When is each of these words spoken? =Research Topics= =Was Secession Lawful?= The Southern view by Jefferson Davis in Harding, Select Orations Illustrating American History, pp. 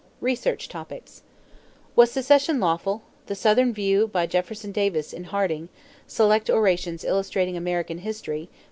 =Research 0.19 0.67
Topics= 0.67 1.21
=Was 1.95 2.09
Secession 2.09 2.59
Lawful?= 2.59 3.03
The 3.27 3.35
Southern 3.35 3.71
view 3.71 4.07
by 4.07 4.25
Jefferson 4.25 4.71
Davis 4.71 5.13
in 5.13 5.25
Harding, 5.25 5.69
Select 6.07 6.49
Orations 6.49 7.03
Illustrating 7.03 7.55
American 7.55 7.99
History, 7.99 8.49
pp. 8.51 8.57